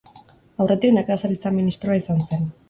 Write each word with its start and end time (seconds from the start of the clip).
Aurretik 0.63 0.95
Nekazaritza 0.95 1.53
Ministroa 1.59 2.01
izan 2.01 2.25
zen. 2.33 2.51